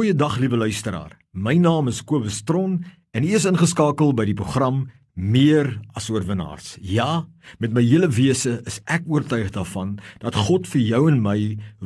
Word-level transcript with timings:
Goeiedag 0.00 0.38
liewe 0.40 0.56
luisteraar. 0.56 1.12
My 1.36 1.58
naam 1.60 1.90
is 1.90 1.98
Kobus 2.00 2.38
Tron 2.48 2.78
en 3.12 3.24
u 3.24 3.34
is 3.36 3.44
ingeskakel 3.44 4.14
by 4.16 4.24
die 4.30 4.34
program 4.38 4.86
Meer 5.12 5.74
as 5.92 6.06
oorwinnaars. 6.08 6.78
Ja, 6.80 7.26
met 7.60 7.74
my 7.76 7.82
hele 7.84 8.08
wese 8.08 8.54
is 8.64 8.78
ek 8.88 9.04
oortuig 9.04 9.50
daarvan 9.52 9.98
dat 10.22 10.38
God 10.46 10.64
vir 10.72 10.80
jou 10.80 11.02
en 11.10 11.20
my 11.20 11.36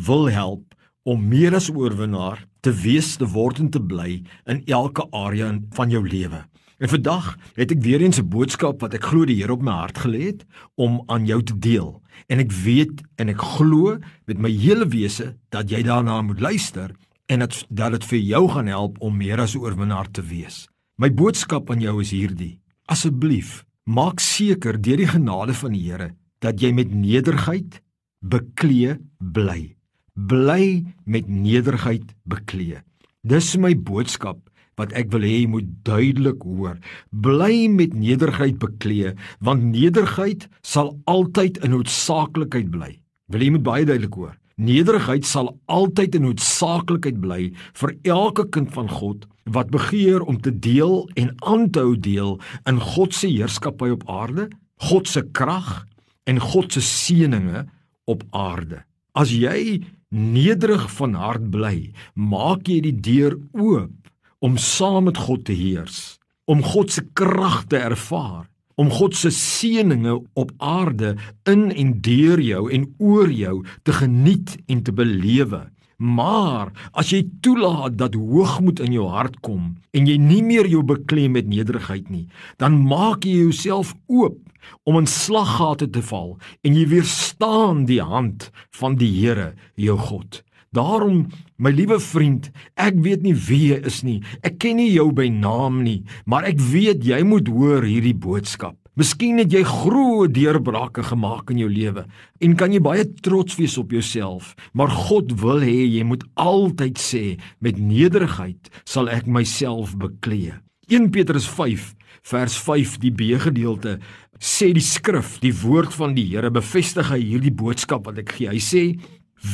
wil 0.07 0.31
help 0.31 0.79
om 1.03 1.25
meer 1.27 1.57
as 1.59 1.67
oorwinnaar 1.75 2.45
te 2.63 2.71
wees, 2.85 3.17
te 3.19 3.27
word 3.27 3.59
en 3.65 3.73
te 3.75 3.83
bly 3.83 4.21
in 4.46 4.62
elke 4.71 5.09
area 5.11 5.51
van 5.75 5.91
jou 5.91 6.05
lewe. 6.07 6.45
En 6.79 6.93
vandag 6.95 7.33
het 7.59 7.75
ek 7.75 7.83
weer 7.83 7.99
eens 7.99 8.23
'n 8.23 8.31
boodskap 8.31 8.79
wat 8.87 8.95
ek 8.95 9.11
glo 9.11 9.27
die 9.27 9.43
Here 9.43 9.59
op 9.59 9.62
my 9.62 9.75
hart 9.75 9.99
gelê 10.07 10.31
het 10.31 10.46
om 10.77 11.03
aan 11.11 11.27
jou 11.27 11.43
te 11.43 11.59
deel. 11.59 12.01
En 12.31 12.39
ek 12.39 12.53
weet 12.53 13.03
en 13.19 13.29
ek 13.29 13.43
glo 13.43 13.99
met 14.27 14.39
my 14.39 14.51
hele 14.51 14.87
wese 14.87 15.35
dat 15.51 15.71
jy 15.71 15.83
daarna 15.83 16.23
moet 16.23 16.39
luister 16.41 16.95
en 17.27 17.38
dat 17.45 17.64
dat 17.68 17.95
dit 17.96 18.04
vir 18.04 18.18
jou 18.18 18.48
gaan 18.48 18.66
help 18.66 19.00
om 19.00 19.16
meer 19.16 19.41
as 19.41 19.54
'n 19.54 19.61
oorwinnaar 19.61 20.10
te 20.10 20.23
wees. 20.23 20.69
My 20.96 21.10
boodskap 21.10 21.70
aan 21.70 21.80
jou 21.80 22.01
is 22.01 22.10
hierdie: 22.10 22.60
Asseblief, 22.87 23.65
maak 23.84 24.20
seker 24.20 24.80
deur 24.80 24.96
die 24.96 25.06
genade 25.06 25.55
van 25.55 25.73
die 25.73 25.91
Here 25.91 26.15
dat 26.38 26.60
jy 26.60 26.73
met 26.73 26.92
nederigheid 26.92 27.80
beklee 28.20 28.98
bly. 29.18 29.77
Bly 30.15 30.84
met 31.05 31.29
nederigheid 31.29 32.15
beklee. 32.24 32.82
Dis 33.23 33.56
my 33.56 33.74
boodskap 33.74 34.38
wat 34.77 34.93
ek 34.93 35.10
wil 35.15 35.24
hê 35.27 35.41
jy 35.41 35.48
moet 35.51 35.68
duidelik 35.87 36.43
hoor. 36.43 36.79
Bly 37.10 37.68
met 37.70 37.95
nederigheid 37.95 38.59
beklee, 38.59 39.15
want 39.41 39.65
nederigheid 39.70 40.48
sal 40.62 40.98
altyd 41.06 41.62
'n 41.62 41.70
noodsaaklikheid 41.70 42.70
bly. 42.70 43.01
Wil 43.30 43.41
jy 43.41 43.51
moet 43.51 43.62
baie 43.62 43.84
duidelik 43.84 44.15
hoor. 44.15 44.37
Nederigheid 44.55 45.27
sal 45.27 45.59
altyd 45.67 46.15
'n 46.15 46.23
noodsaaklikheid 46.23 47.19
bly 47.21 47.53
vir 47.75 47.91
elke 48.03 48.47
kind 48.49 48.71
van 48.73 48.89
God 48.89 49.27
wat 49.45 49.71
begeer 49.71 50.23
om 50.23 50.41
te 50.41 50.53
deel 50.59 51.09
en 51.15 51.35
aan 51.43 51.71
te 51.71 51.80
hou 51.80 51.96
deel 51.99 52.38
in 52.66 52.79
God 52.80 53.15
se 53.15 53.27
heerskappy 53.27 53.91
op 53.91 54.09
aarde, 54.09 54.49
God 54.77 55.09
se 55.09 55.23
krag 55.23 55.87
en 56.24 56.38
God 56.41 56.73
se 56.73 56.80
seënings 56.80 57.66
op 58.07 58.23
aarde. 58.30 58.85
As 59.13 59.30
jy 59.30 59.83
nederig 60.11 60.87
van 60.91 61.15
hart 61.15 61.51
bly, 61.51 61.93
maak 62.15 62.68
jy 62.68 62.80
die 62.80 63.01
deur 63.01 63.39
oop 63.52 63.93
om 64.39 64.56
saam 64.56 65.05
met 65.05 65.19
God 65.19 65.44
te 65.44 65.53
heers, 65.53 66.19
om 66.47 66.62
God 66.62 66.93
se 66.93 67.03
krag 67.12 67.65
te 67.66 67.77
ervaar 67.77 68.47
om 68.81 68.91
God 68.91 69.17
se 69.17 69.31
seëninge 69.34 70.17
op 70.34 70.50
aarde 70.59 71.15
in 71.50 71.71
en 71.71 71.93
deur 72.05 72.41
jou 72.43 72.67
en 72.72 72.89
oor 72.99 73.31
jou 73.31 73.61
te 73.83 73.93
geniet 73.93 74.56
en 74.67 74.83
te 74.83 74.93
belewe. 74.93 75.62
Maar 75.97 76.72
as 76.93 77.12
jy 77.15 77.22
toelaat 77.41 77.95
dat 77.99 78.17
hoogmoed 78.19 78.83
in 78.83 78.97
jou 78.97 79.06
hart 79.12 79.39
kom 79.47 79.77
en 79.95 80.09
jy 80.11 80.17
nie 80.19 80.43
meer 80.43 80.67
jou 80.67 80.83
beklem 80.83 81.37
met 81.39 81.47
nederigheid 81.47 82.11
nie, 82.11 82.27
dan 82.59 82.81
maak 82.83 83.25
jy 83.25 83.47
jouself 83.47 83.95
oop 84.11 84.41
om 84.89 84.99
in 84.99 85.06
slaggate 85.09 85.89
te 85.93 86.03
val 86.03 86.34
en 86.67 86.75
jy 86.75 86.89
weerstaan 86.91 87.84
die 87.87 88.03
hand 88.03 88.50
van 88.75 88.99
die 88.99 89.12
Here, 89.15 89.53
jou 89.78 89.97
God. 90.00 90.43
Daarom, 90.75 91.28
my 91.56 91.71
liewe 91.71 92.00
vriend, 92.03 92.49
ek 92.75 92.97
weet 93.05 93.22
nie 93.22 93.34
wie 93.47 93.61
jy 93.71 93.83
is 93.87 94.00
nie. 94.03 94.21
Ek 94.43 94.56
ken 94.62 94.81
nie 94.81 94.91
jou 94.91 95.12
by 95.15 95.28
naam 95.31 95.84
nie, 95.87 96.00
maar 96.27 96.47
ek 96.49 96.59
weet 96.72 97.05
jy 97.06 97.21
moet 97.27 97.50
hoor 97.53 97.87
hierdie 97.87 98.17
boodskap. 98.17 98.75
Miskien 98.99 99.41
het 99.43 99.50
jy 99.50 99.65
groot 99.67 100.31
deurbrake 100.34 101.03
gemaak 101.03 101.50
in 101.50 101.65
jou 101.65 101.71
lewe 101.71 102.05
en 102.47 102.53
kan 102.59 102.71
jy 102.71 102.78
baie 102.83 103.03
trots 103.27 103.56
wees 103.59 103.75
op 103.78 103.91
jouself, 103.91 104.53
maar 104.71 104.93
God 105.09 105.34
wil 105.43 105.62
hê 105.67 105.83
jy 105.83 106.05
moet 106.06 106.22
altyd 106.39 107.00
sê 107.03 107.25
met 107.59 107.78
nederigheid 107.78 108.71
sal 108.87 109.11
ek 109.11 109.27
myself 109.27 109.97
beklee. 109.99 110.55
1 110.91 111.11
Petrus 111.11 111.49
5 111.50 111.91
vers 112.31 112.55
5 112.62 112.97
die 113.03 113.11
B 113.11 113.34
gedeelte 113.43 113.99
sê 114.39 114.71
die 114.75 114.84
skrif, 114.84 115.41
die 115.43 115.55
woord 115.65 115.95
van 115.95 116.15
die 116.15 116.27
Here 116.31 116.51
bevestig 116.55 117.11
hierdie 117.15 117.55
boodskap 117.55 118.07
wat 118.07 118.23
ek 118.23 118.34
gee. 118.39 118.51
Hy 118.51 118.63
sê: 118.63 118.83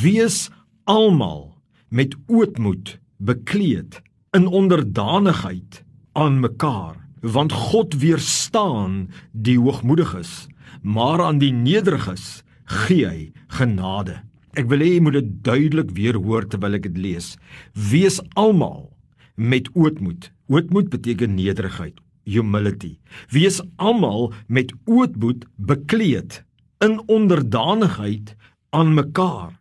"Wees 0.03 0.49
almal 0.83 1.55
met 1.89 2.15
ootmoed 2.27 2.99
bekleed 3.17 4.01
in 4.31 4.47
onderdanigheid 4.47 5.83
aan 6.11 6.39
mekaar 6.39 6.97
want 7.21 7.51
God 7.51 7.93
weerstaan 8.01 9.09
die 9.31 9.59
hoogmoediges 9.59 10.47
maar 10.81 11.21
aan 11.21 11.37
die 11.37 11.53
nederiges 11.53 12.43
gee 12.65 13.05
hy 13.05 13.31
genade. 13.57 14.21
Ek 14.57 14.67
wil 14.71 14.83
hê 14.83 14.95
jy 14.95 15.01
moet 15.03 15.19
dit 15.19 15.31
duidelik 15.45 15.91
weer 15.95 16.17
hoor 16.19 16.47
terwyl 16.47 16.77
ek 16.79 16.87
dit 16.89 16.97
lees. 16.99 17.35
Wees 17.75 18.19
almal 18.39 18.89
met 19.35 19.69
ootmoed. 19.75 20.31
Ootmoed 20.51 20.89
beteken 20.91 21.35
nederigheid 21.35 21.99
humility. 22.27 22.97
Wees 23.33 23.59
almal 23.81 24.31
met 24.47 24.73
ootmoed 24.85 25.45
bekleed 25.57 26.43
in 26.83 26.99
onderdanigheid 27.07 28.35
aan 28.69 28.93
mekaar 28.93 29.57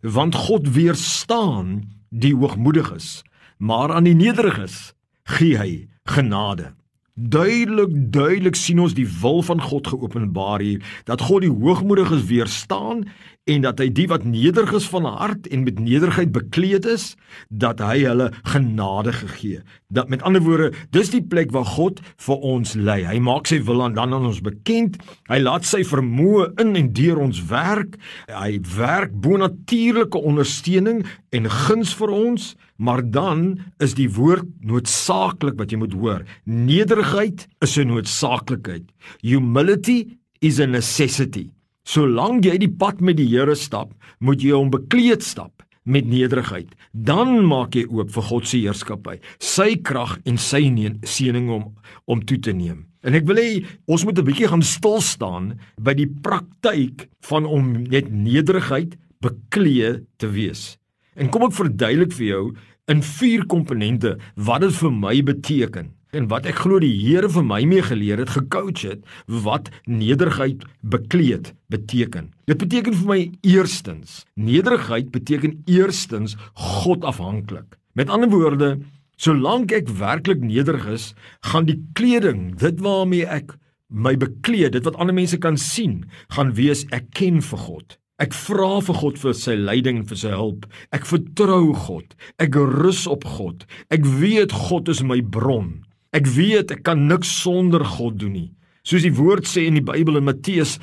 want 0.00 0.34
God 0.34 0.72
weerstaan 0.72 1.82
die 2.08 2.34
hoogmoediges, 2.36 3.22
maar 3.58 3.92
aan 3.92 4.04
die 4.04 4.14
nederiges 4.14 4.92
gee 5.22 5.56
hy 5.58 5.72
genade. 6.08 6.74
Duidelik, 7.14 7.92
duidelik 8.12 8.56
sien 8.56 8.80
ons 8.80 8.94
die 8.96 9.08
wil 9.20 9.42
van 9.44 9.60
God 9.60 9.90
geopenbaar 9.92 10.62
hier 10.64 10.84
dat 11.04 11.20
God 11.20 11.44
die 11.44 11.52
hoogmoediges 11.52 12.24
weerstaan 12.30 13.04
en 13.48 13.64
dat 13.64 13.80
hy 13.80 13.88
die 13.94 14.06
wat 14.10 14.24
nederig 14.28 14.72
is 14.76 14.86
van 14.90 15.06
hart 15.08 15.48
en 15.50 15.64
met 15.64 15.78
nederigheid 15.80 16.32
bekleed 16.34 16.86
is, 16.88 17.14
dat 17.48 17.80
hy 17.82 18.02
hulle 18.04 18.28
genade 18.52 19.14
gegee. 19.16 19.62
Dat 19.88 20.10
met 20.12 20.22
ander 20.26 20.42
woorde, 20.44 20.70
dis 20.94 21.12
die 21.14 21.22
plek 21.24 21.52
waar 21.54 21.66
God 21.66 22.02
vir 22.20 22.46
ons 22.46 22.74
lei. 22.78 23.00
Hy 23.08 23.18
maak 23.24 23.48
sy 23.50 23.60
wil 23.66 23.82
aan 23.84 23.96
dan 23.96 24.14
aan 24.14 24.28
ons 24.28 24.42
bekend. 24.44 25.00
Hy 25.30 25.40
laat 25.42 25.66
sy 25.68 25.82
vermoë 25.88 26.50
in 26.62 26.74
en 26.78 26.90
deur 26.96 27.22
ons 27.24 27.42
werk. 27.50 27.96
Hy 28.28 28.60
werk 28.76 29.14
bonatuurlike 29.24 30.20
ondersteuning 30.20 31.04
en 31.34 31.50
guns 31.66 31.94
vir 31.96 32.12
ons, 32.14 32.52
maar 32.76 33.02
dan 33.02 33.60
is 33.82 33.96
die 33.98 34.08
woord 34.12 34.48
noodsaaklik 34.64 35.58
wat 35.60 35.72
jy 35.72 35.80
moet 35.80 35.96
hoor. 35.96 36.26
Nederigheid 36.44 37.48
is 37.60 37.78
'n 37.78 37.88
noodsaaklikheid. 37.88 38.84
Humility 39.22 40.18
is 40.40 40.60
a 40.60 40.66
necessity. 40.66 41.50
Solank 41.90 42.44
jy 42.46 42.54
die 42.62 42.70
pad 42.70 43.00
met 43.02 43.16
die 43.18 43.26
Here 43.32 43.56
stap, 43.58 43.90
moet 44.22 44.44
jy 44.44 44.52
hom 44.54 44.68
bekleed 44.70 45.24
stap 45.26 45.64
met 45.82 46.06
nederigheid. 46.06 46.68
Dan 46.92 47.40
maak 47.48 47.74
jy 47.74 47.86
oop 47.90 48.12
vir 48.14 48.26
God 48.28 48.46
se 48.46 48.60
heerskappy, 48.60 49.16
sy 49.42 49.74
krag 49.82 50.18
en 50.28 50.38
sy 50.38 50.60
seëning 51.02 51.50
om 51.50 51.64
om 52.06 52.22
toe 52.22 52.38
te 52.38 52.54
neem. 52.54 52.84
En 53.02 53.16
ek 53.16 53.26
wil 53.26 53.40
hê 53.42 53.50
ons 53.90 54.04
moet 54.04 54.18
'n 54.18 54.24
bietjie 54.28 54.50
gaan 54.52 54.62
stil 54.62 55.00
staan 55.00 55.58
by 55.80 55.94
die 55.94 56.06
praktyk 56.06 57.08
van 57.26 57.46
om 57.46 57.72
net 57.90 58.12
nederigheid 58.12 58.94
bekleë 59.22 60.04
te 60.18 60.28
wees. 60.30 60.78
En 61.16 61.28
kom 61.28 61.42
ek 61.42 61.58
verduidelik 61.58 62.12
vir 62.12 62.26
jou 62.26 62.54
in 62.86 63.02
vier 63.02 63.46
komponente 63.46 64.18
wat 64.36 64.60
dit 64.60 64.72
vir 64.72 64.90
my 64.92 65.22
beteken 65.22 65.90
en 66.16 66.28
wat 66.30 66.46
ek 66.48 66.62
glo 66.64 66.80
die 66.82 66.92
Here 67.00 67.28
vir 67.30 67.44
my 67.46 67.60
mee 67.68 67.82
geleer 67.86 68.20
het, 68.22 68.32
gecoach 68.34 68.84
het, 68.86 69.04
wat 69.26 69.70
nederigheid 69.86 70.64
bekleed 70.82 71.52
beteken. 71.72 72.30
Dit 72.50 72.60
beteken 72.62 72.96
vir 73.02 73.10
my 73.10 73.20
eerstens, 73.46 74.24
nederigheid 74.34 75.12
beteken 75.14 75.60
eerstens 75.70 76.36
God 76.54 77.06
afhanklik. 77.06 77.78
Met 77.94 78.10
ander 78.10 78.30
woorde, 78.32 78.78
solank 79.20 79.72
ek 79.76 79.90
werklik 80.00 80.42
nederig 80.42 80.86
is, 80.90 81.10
gaan 81.52 81.68
die 81.68 81.80
kleding, 81.98 82.54
dit 82.58 82.80
waarmee 82.82 83.26
ek 83.26 83.56
my 83.90 84.14
bekleed, 84.18 84.76
dit 84.76 84.86
wat 84.86 84.98
ander 85.02 85.14
mense 85.14 85.38
kan 85.42 85.58
sien, 85.58 86.04
gaan 86.34 86.54
wees 86.58 86.86
ek 86.94 87.10
ken 87.18 87.42
vir 87.42 87.66
God. 87.66 87.96
Ek 88.20 88.34
vra 88.36 88.82
vir 88.84 88.98
God 89.00 89.18
vir 89.18 89.36
sy 89.36 89.54
leiding 89.56 90.02
en 90.02 90.08
vir 90.08 90.18
sy 90.20 90.32
hulp. 90.34 90.66
Ek 90.92 91.06
vertrou 91.08 91.72
God. 91.86 92.12
Ek 92.36 92.52
rus 92.52 93.06
op 93.08 93.24
God. 93.24 93.64
Ek 93.88 94.04
weet 94.04 94.52
God 94.68 94.90
is 94.92 95.00
my 95.00 95.22
bron. 95.24 95.80
Ek 96.10 96.26
weet 96.26 96.72
ek 96.74 96.80
kan 96.86 97.04
niks 97.06 97.30
sonder 97.44 97.84
God 97.86 98.18
doen 98.18 98.34
nie. 98.34 98.48
Soos 98.82 99.04
die 99.04 99.12
woord 99.14 99.46
sê 99.46 99.66
in 99.68 99.76
die 99.76 99.84
Bybel 99.84 100.18
in 100.18 100.24
Matteus, 100.26 100.78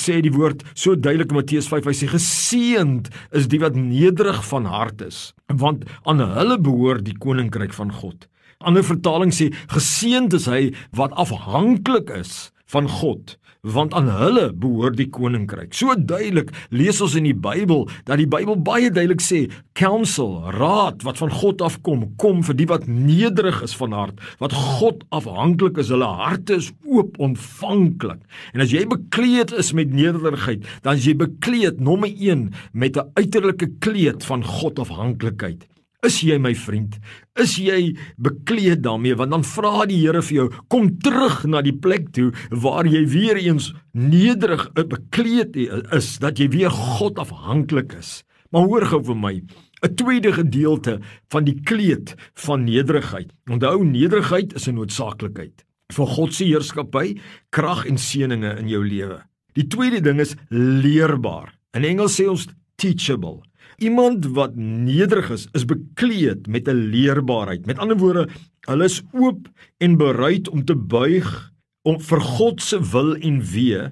sê 0.00 0.16
die 0.24 0.32
woord 0.34 0.64
so 0.72 0.96
duidelik 0.96 1.30
in 1.30 1.38
Matteus 1.38 1.68
5, 1.70 1.86
hy 1.86 1.94
sê 1.94 2.08
geseënd 2.10 3.10
is 3.38 3.46
die 3.52 3.60
wat 3.62 3.76
nederig 3.78 4.40
van 4.48 4.66
hart 4.66 5.04
is, 5.04 5.30
want 5.46 5.84
aan 6.08 6.24
hulle 6.24 6.56
behoort 6.58 7.04
die 7.06 7.14
koninkryk 7.14 7.76
van 7.76 7.92
God. 7.94 8.26
Ander 8.62 8.82
vertaling 8.86 9.30
sê 9.34 9.52
geseënd 9.70 10.34
is 10.38 10.48
hy 10.50 10.62
wat 10.98 11.14
afhanklik 11.20 12.10
is 12.16 12.50
van 12.72 12.88
God 12.88 13.36
want 13.62 13.92
aan 13.94 14.08
hulle 14.10 14.48
behoort 14.58 14.96
die 14.98 15.06
koninkryk. 15.14 15.70
So 15.78 15.94
duidelik 15.94 16.48
lees 16.74 16.98
ons 17.04 17.14
in 17.18 17.28
die 17.28 17.36
Bybel 17.36 17.84
dat 18.08 18.18
die 18.18 18.26
Bybel 18.26 18.58
baie 18.58 18.90
duidelik 18.90 19.22
sê 19.22 19.44
counsel, 19.78 20.34
raad 20.58 21.04
wat 21.06 21.20
van 21.22 21.30
God 21.30 21.62
afkom, 21.62 22.08
kom 22.18 22.42
vir 22.42 22.58
die 22.58 22.66
wat 22.66 22.88
nederig 22.90 23.62
is 23.62 23.76
van 23.78 23.94
hart, 23.94 24.18
wat 24.42 24.56
God 24.56 25.06
afhanklik 25.14 25.78
is, 25.78 25.92
hulle 25.94 26.10
harte 26.10 26.58
is 26.58 26.72
oop, 26.82 27.14
ontvanklik. 27.22 28.18
En 28.50 28.66
as 28.66 28.74
jy 28.74 28.82
bekleed 28.90 29.54
is 29.54 29.70
met 29.78 29.94
nederigheid, 29.94 30.66
dan 30.82 30.98
is 30.98 31.06
jy 31.06 31.14
bekleed 31.22 31.78
nommer 31.78 32.10
1 32.10 32.50
met 32.74 32.98
'n 32.98 33.14
uiterlike 33.14 33.70
kleed 33.78 34.26
van 34.26 34.42
God 34.42 34.82
afhanklikheid. 34.82 35.68
Is 36.02 36.16
jy 36.26 36.34
my 36.42 36.50
vriend? 36.58 36.96
Is 37.38 37.54
jy 37.62 37.92
bekleed 38.18 38.80
daarmee? 38.82 39.14
Want 39.14 39.30
dan 39.36 39.44
vra 39.46 39.84
die 39.86 40.00
Here 40.00 40.22
vir 40.26 40.34
jou, 40.34 40.46
kom 40.66 40.88
terug 40.98 41.44
na 41.46 41.62
die 41.62 41.76
plek 41.78 42.10
toe 42.16 42.32
waar 42.50 42.88
jy 42.90 43.04
weer 43.06 43.38
eens 43.38 43.70
nederig 43.94 44.66
eh, 44.74 44.82
bekleed 44.82 45.54
is, 45.94 46.16
dat 46.18 46.42
jy 46.42 46.48
weer 46.50 46.74
God 46.74 47.22
afhanklik 47.22 47.94
is. 48.00 48.24
Maar 48.50 48.66
hoor 48.66 48.88
gou 48.90 49.02
vir 49.12 49.16
my, 49.16 49.34
'n 49.82 49.94
tweede 49.94 50.32
gedeelte 50.32 51.00
van 51.30 51.44
die 51.44 51.60
kleed 51.62 52.14
van 52.34 52.64
nederigheid. 52.64 53.30
Onthou, 53.50 53.84
nederigheid 53.84 54.54
is 54.54 54.66
'n 54.66 54.74
noodsaaklikheid 54.74 55.64
vir 55.92 56.06
God 56.06 56.34
se 56.34 56.44
heerskappy, 56.44 57.18
krag 57.50 57.86
en 57.86 57.98
seëninge 57.98 58.58
in 58.58 58.68
jou 58.68 58.82
lewe. 58.84 59.22
Die 59.54 59.66
tweede 59.68 60.00
ding 60.00 60.20
is 60.20 60.34
leerbaar. 60.48 61.52
In 61.76 61.84
Engels 61.84 62.16
sê 62.16 62.28
ons 62.28 62.48
teachable. 62.76 63.42
Iemand 63.82 64.26
wat 64.36 64.54
nederig 64.56 65.30
is, 65.34 65.48
is 65.58 65.64
bekleed 65.66 66.46
met 66.46 66.68
'n 66.68 66.88
leerbaarheid. 66.94 67.66
Met 67.66 67.78
ander 67.78 67.98
woorde, 67.98 68.28
hulle 68.70 68.84
is 68.84 69.02
oop 69.12 69.48
en 69.78 69.96
bereid 69.96 70.48
om 70.48 70.64
te 70.64 70.76
buig 70.76 71.52
om 71.82 72.00
vir 72.00 72.20
God 72.20 72.62
se 72.62 72.78
wil 72.92 73.16
en 73.16 73.42
wee. 73.42 73.90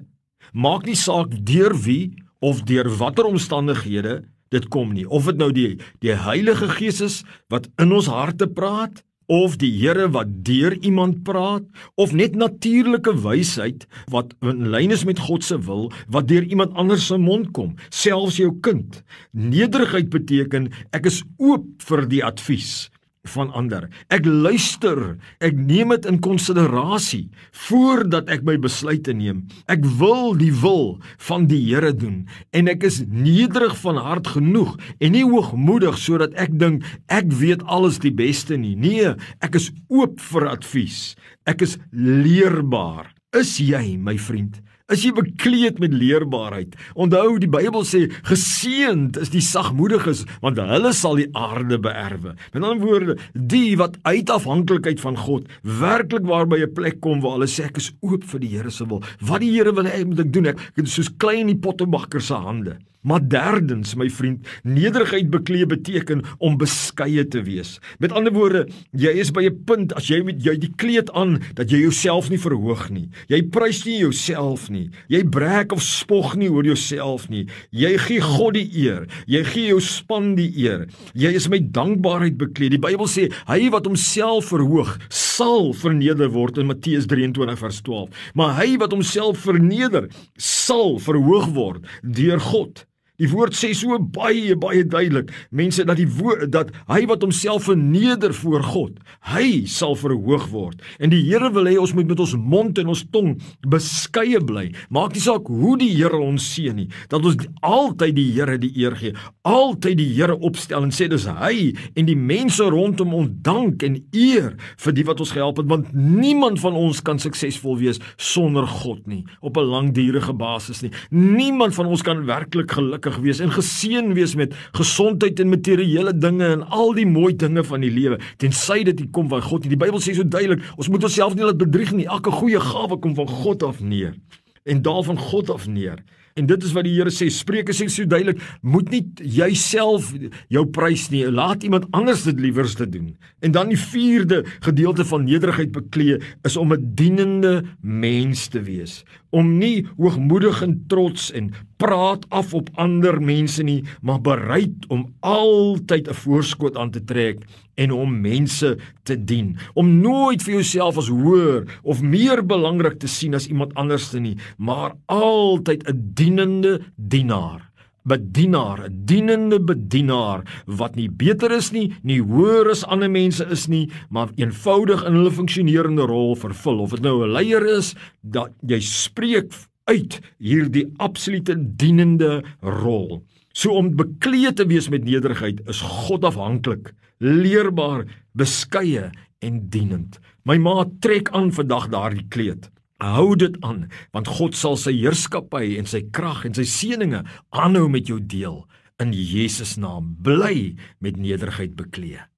Maak 0.53 0.85
nie 0.85 0.95
saak 0.95 1.45
deur 1.45 1.75
wie 1.83 2.13
of 2.39 2.63
deur 2.63 2.89
watter 2.97 3.25
omstandighede 3.25 4.23
dit 4.49 4.67
kom 4.67 4.93
nie. 4.93 5.07
Of 5.07 5.25
dit 5.25 5.37
nou 5.37 5.51
die 5.51 5.77
die 5.99 6.15
Heilige 6.15 6.69
Gees 6.69 7.01
is 7.01 7.23
wat 7.47 7.69
in 7.77 7.91
ons 7.91 8.07
harte 8.07 8.47
praat 8.47 9.03
of 9.31 9.57
die 9.61 9.71
Here 9.71 10.09
wat 10.11 10.31
deur 10.47 10.75
iemand 10.83 11.23
praat 11.23 11.63
of 11.95 12.11
net 12.11 12.35
natuurlike 12.35 13.13
wysheid 13.23 13.87
wat 14.11 14.33
in 14.43 14.67
lyn 14.73 14.91
is 14.91 15.05
met 15.07 15.23
God 15.27 15.45
se 15.47 15.57
wil 15.67 15.87
wat 16.11 16.27
deur 16.27 16.43
iemand 16.43 16.75
anders 16.75 17.07
se 17.07 17.17
mond 17.17 17.53
kom 17.55 17.75
selfs 17.89 18.41
jou 18.41 18.51
kind. 18.65 19.01
Nederigheid 19.31 20.11
beteken 20.11 20.71
ek 20.91 21.07
is 21.07 21.23
oop 21.39 21.69
vir 21.87 22.07
die 22.11 22.25
advies 22.27 22.89
van 23.29 23.51
ander. 23.53 23.85
Ek 24.09 24.25
luister, 24.25 25.15
ek 25.43 25.53
neem 25.53 25.93
dit 25.93 26.07
in 26.09 26.17
konsiderasie 26.23 27.27
voordat 27.67 28.31
ek 28.33 28.41
my 28.47 28.55
besluite 28.61 29.13
neem. 29.13 29.43
Ek 29.69 29.85
wil 29.99 30.33
die 30.39 30.53
wil 30.63 30.97
van 31.27 31.45
die 31.51 31.59
Here 31.61 31.93
doen 31.93 32.25
en 32.57 32.71
ek 32.71 32.87
is 32.89 33.01
nederig 33.05 33.75
van 33.83 34.01
hart 34.01 34.31
genoeg 34.33 34.73
en 34.97 35.13
nie 35.13 35.25
hoogmoedig 35.27 35.99
sodat 36.01 36.33
ek 36.41 36.57
dink 36.57 36.87
ek 37.13 37.29
weet 37.37 37.61
alles 37.69 38.01
die 38.01 38.13
beste 38.13 38.57
nie. 38.57 38.73
Nee, 38.73 39.13
ek 39.45 39.59
is 39.61 39.69
oop 39.93 40.17
vir 40.31 40.49
advies. 40.49 41.13
Ek 41.45 41.61
is 41.61 41.77
leerbaar. 41.93 43.13
Is 43.37 43.59
jy 43.61 43.95
my 44.01 44.17
vriend? 44.17 44.57
Is 44.91 45.05
jy 45.05 45.13
bekleed 45.15 45.77
met 45.79 45.93
leerbaarheid? 45.95 46.73
Onthou 46.99 47.37
die 47.39 47.49
Bybel 47.51 47.85
sê 47.87 48.03
geseënd 48.27 49.15
is 49.21 49.31
die 49.31 49.43
sagmoediges 49.45 50.25
want 50.43 50.59
hulle 50.59 50.91
sal 50.97 51.15
die 51.21 51.29
aarde 51.37 51.79
beerwe. 51.79 52.35
Met 52.51 52.59
ander 52.59 52.81
woorde, 52.83 53.15
die 53.31 53.77
wat 53.79 53.95
uit 54.03 54.29
afhanklikheid 54.33 54.99
van 54.99 55.15
God 55.15 55.47
werklik 55.63 56.27
waar 56.27 56.49
by 56.51 56.59
'n 56.65 56.73
plek 56.75 56.99
kom 56.99 57.23
waar 57.23 57.39
hulle 57.39 57.47
sê 57.47 57.71
ek 57.71 57.77
is 57.77 57.91
oop 58.01 58.23
vir 58.23 58.39
die 58.39 58.51
Here 58.51 58.71
se 58.71 58.85
wil. 58.85 59.03
Wat 59.21 59.39
die 59.39 59.51
Here 59.51 59.71
wil 59.71 59.87
hê 59.87 60.05
moet 60.05 60.19
ek 60.19 60.33
doen. 60.33 60.47
Ek 60.47 60.59
is 60.75 60.93
soos 60.93 61.09
klein 61.17 61.47
in 61.47 61.55
die 61.55 61.61
pottebakker 61.67 62.21
se 62.21 62.35
hande. 62.35 62.77
Maar 63.01 63.27
derdens, 63.27 63.95
my 63.97 64.09
vriend, 64.13 64.47
nederigheid 64.63 65.29
beklee 65.33 65.65
beteken 65.65 66.21
om 66.37 66.57
beskeie 66.61 67.23
te 67.27 67.41
wees. 67.45 67.79
Met 67.97 68.13
ander 68.13 68.33
woorde, 68.33 68.67
jy 68.93 69.13
is 69.21 69.31
by 69.31 69.45
'n 69.49 69.63
punt 69.65 69.93
as 69.93 70.07
jy 70.07 70.21
met 70.23 70.43
jy 70.43 70.55
die 70.57 70.73
kleed 70.75 71.11
aan 71.11 71.41
dat 71.55 71.71
jy 71.71 71.79
jouself 71.81 72.29
nie 72.29 72.37
verhoog 72.37 72.89
nie. 72.89 73.09
Jy 73.27 73.41
prys 73.49 73.85
nie 73.85 73.97
jouself 73.97 74.69
nie. 74.69 74.89
Jy 75.07 75.23
breek 75.23 75.71
of 75.71 75.81
spog 75.81 76.35
nie 76.35 76.49
oor 76.49 76.63
jouself 76.63 77.29
nie. 77.29 77.47
Jy 77.71 77.97
gee 77.97 78.21
God 78.21 78.53
die 78.53 78.69
eer. 78.73 79.07
Jy 79.25 79.43
gee 79.43 79.67
jou 79.67 79.79
span 79.79 80.35
die 80.35 80.51
eer. 80.57 80.87
Jy 81.13 81.33
is 81.33 81.47
met 81.47 81.73
dankbaarheid 81.73 82.37
beklee. 82.37 82.69
Die 82.69 82.77
Bybel 82.77 83.07
sê, 83.07 83.31
hy 83.47 83.69
wat 83.69 83.85
homself 83.85 84.51
verhoog, 84.51 84.99
sal 85.09 85.73
verneder 85.73 86.29
word 86.29 86.57
in 86.57 86.67
Matteus 86.67 87.07
23 87.07 87.57
vers 87.57 87.81
12. 87.81 88.09
Maar 88.33 88.55
hy 88.61 88.77
wat 88.77 88.91
homself 88.91 89.37
verneder, 89.37 90.09
sal 90.37 90.99
verhoog 90.99 91.49
word 91.55 91.85
deur 92.01 92.39
God. 92.39 92.85
Die 93.21 93.29
woord 93.29 93.53
sê 93.53 93.69
so 93.77 93.99
baie 94.01 94.55
baie 94.57 94.81
duidelik, 94.81 95.29
mense 95.53 95.83
dat 95.85 95.99
die 95.99 96.09
woord 96.09 96.49
dat 96.53 96.71
hy 96.89 97.03
wat 97.09 97.21
homself 97.21 97.67
verneder 97.67 98.33
voor 98.33 98.63
God, 98.65 98.95
hy 99.29 99.67
sal 99.69 99.93
verhoog 99.99 100.47
word. 100.49 100.81
En 100.97 101.13
die 101.13 101.21
Here 101.21 101.51
wil 101.53 101.69
hê 101.69 101.75
ons 101.77 101.93
moet 101.93 102.09
met 102.09 102.21
ons 102.23 102.33
mond 102.33 102.79
en 102.81 102.89
ons 102.89 103.03
tong 103.13 103.35
beskeie 103.69 104.41
bly. 104.41 104.71
Maak 104.89 105.13
nie 105.13 105.21
saak 105.21 105.51
hoe 105.51 105.75
die 105.77 105.91
Here 105.93 106.17
ons 106.17 106.47
seën 106.55 106.79
nie, 106.79 106.87
dat 107.13 107.21
ons 107.21 107.45
altyd 107.61 108.17
die 108.17 108.25
Here 108.33 108.57
die 108.61 108.71
eer 108.81 108.97
gee, 108.97 109.13
altyd 109.45 109.99
die 110.01 110.09
Here 110.15 110.39
opstel 110.41 110.87
en 110.87 110.95
sê 110.95 111.05
dis 111.11 111.27
hy 111.29 111.75
en 111.93 112.09
die 112.09 112.17
mense 112.17 112.65
rondom 112.73 113.13
ons 113.19 113.29
dank 113.45 113.85
en 113.85 113.99
eer 114.17 114.55
vir 114.81 114.97
die 114.97 115.05
wat 115.05 115.21
ons 115.21 115.35
gehelp 115.35 115.61
het 115.61 115.69
want 115.69 115.93
niemand 115.93 116.57
van 116.63 116.73
ons 116.77 117.03
kan 117.05 117.21
suksesvol 117.21 117.77
wees 117.83 118.01
sonder 118.17 118.65
God 118.65 119.05
nie 119.05 119.21
op 119.41 119.57
'n 119.57 119.69
langdurige 119.69 120.33
basis 120.33 120.81
nie. 120.81 120.91
Niemand 121.11 121.75
van 121.75 121.85
ons 121.85 122.01
kan 122.01 122.25
werklik 122.25 122.71
gelukkig 122.71 123.10
gelukkig 123.11 123.23
wees 123.23 123.39
en 123.39 123.51
geseën 123.51 124.13
wees 124.13 124.35
met 124.35 124.53
gesondheid 124.77 125.39
en 125.39 125.49
materiële 125.49 126.13
dinge 126.17 126.45
en 126.45 126.63
al 126.69 126.93
die 126.93 127.05
mooi 127.05 127.35
dinge 127.35 127.63
van 127.63 127.81
die 127.81 127.91
lewe 127.91 128.19
tensy 128.37 128.83
dit 128.83 129.09
kom 129.11 129.29
van 129.29 129.41
God 129.41 129.63
nie. 129.63 129.75
Die 129.75 129.79
Bybel 129.79 129.99
sê 129.99 130.13
so 130.15 130.23
duidelik, 130.23 130.63
ons 130.77 130.89
moet 130.89 131.03
onsself 131.03 131.35
nie 131.35 131.45
laat 131.45 131.57
bedrieg 131.59 131.91
nie. 131.93 132.07
Elke 132.07 132.31
goeie 132.31 132.59
gawe 132.59 132.99
kom 132.99 133.15
van 133.15 133.27
God 133.27 133.63
af 133.63 133.81
neer 133.81 134.15
en 134.63 134.81
daal 134.81 135.03
van 135.03 135.17
God 135.17 135.49
af 135.49 135.67
neer. 135.67 136.03
En 136.33 136.45
dit 136.45 136.63
is 136.63 136.73
wat 136.75 136.87
die 136.87 136.95
Here 136.95 137.11
sê. 137.13 137.29
Spreuke 137.29 137.73
sê 137.75 137.87
so 137.91 138.05
duidelik, 138.05 138.41
moet 138.61 138.89
nie 138.93 139.03
jouself 139.37 140.11
jou 140.51 140.65
prys 140.65 141.09
nie. 141.11 141.25
Laat 141.31 141.63
iemand 141.63 141.87
anders 141.91 142.23
dit 142.23 142.39
liewers 142.39 142.75
te 142.79 142.89
doen. 142.89 143.15
En 143.39 143.51
dan 143.51 143.71
die 143.73 143.79
vierde 143.79 144.43
gedeelte 144.59 145.05
van 145.05 145.25
nederigheid 145.25 145.71
beklee 145.71 146.19
is 146.47 146.57
om 146.57 146.73
'n 146.73 146.91
dienende 146.95 147.63
mens 147.81 148.47
te 148.47 148.61
wees. 148.61 149.03
Om 149.29 149.57
nie 149.57 149.87
hoogmoedig 149.97 150.61
en 150.61 150.83
trots 150.87 151.31
en 151.31 151.53
praat 151.77 152.25
af 152.29 152.53
op 152.53 152.69
ander 152.73 153.21
mense 153.21 153.63
nie, 153.63 153.83
maar 154.01 154.21
bereid 154.21 154.85
om 154.87 155.13
altyd 155.19 156.07
'n 156.09 156.13
voorskot 156.13 156.77
aan 156.77 156.91
te 156.91 157.03
trek 157.03 157.37
en 157.75 157.91
om 157.91 158.21
mense 158.21 158.77
te 159.03 159.23
dien. 159.23 159.57
Om 159.73 159.99
nooit 160.01 160.43
vir 160.43 160.53
jouself 160.53 160.97
as 160.97 161.09
hoër 161.09 161.79
of 161.81 162.01
meer 162.01 162.45
belangrik 162.45 162.99
te 162.99 163.07
sien 163.07 163.33
as 163.33 163.47
iemand 163.47 163.73
anderste 163.73 164.19
nie, 164.19 164.37
maar 164.57 164.93
altyd 165.05 165.87
'n 165.87 166.11
dienende 166.21 166.79
dienaar. 166.95 167.69
Bedienaar, 168.03 168.89
'n 168.89 169.05
dienende 169.05 169.59
bedienaar 169.59 170.41
wat 170.65 170.95
nie 170.95 171.09
beter 171.09 171.51
is 171.51 171.71
nie, 171.71 171.93
nie 172.03 172.21
hoër 172.21 172.69
as 172.69 172.83
ander 172.83 173.09
mense 173.09 173.45
is 173.49 173.67
nie, 173.67 173.89
maar 174.09 174.29
eenvoudig 174.35 175.03
in 175.05 175.13
hulle 175.13 175.31
funksionerende 175.31 176.05
rol 176.05 176.35
vervul. 176.35 176.79
Of 176.79 176.91
dit 176.91 177.01
nou 177.01 177.23
'n 177.23 177.31
leier 177.31 177.65
is, 177.77 177.95
dat 178.21 178.51
jy 178.61 178.79
spreek 178.79 179.53
uit 179.85 180.21
hierdie 180.39 180.85
absolute 180.97 181.55
dienende 181.57 182.43
rol. 182.61 183.23
So 183.53 183.71
om 183.73 183.95
bekleed 183.95 184.55
te 184.55 184.65
wees 184.65 184.89
met 184.89 185.03
nederigheid 185.03 185.61
is 185.67 185.81
God 185.81 186.23
afhanklik, 186.23 186.93
leerbaar, 187.19 188.05
beskeie 188.33 189.11
en 189.39 189.69
dienend. 189.69 190.19
My 190.45 190.57
ma 190.57 190.85
trek 190.99 191.29
aan 191.29 191.51
vandag 191.51 191.89
daardie 191.89 192.27
kleed. 192.29 192.69
Hou 193.01 193.33
dit 193.35 193.55
aan, 193.65 193.87
want 194.13 194.29
God 194.29 194.53
sal 194.57 194.77
sy 194.77 194.93
heerskappy 194.93 195.73
en 195.79 195.89
sy 195.89 196.03
krag 196.13 196.43
en 196.45 196.53
sy 196.53 196.67
seënings 196.69 197.25
aanhou 197.49 197.87
met 197.89 198.11
jou 198.11 198.19
deel 198.21 198.61
in 199.01 199.15
Jesus 199.17 199.73
naam. 199.81 200.13
Bly 200.21 200.75
met 201.01 201.17
nederigheid 201.17 201.73
bekleed. 201.79 202.29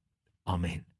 Amen. 0.48 0.92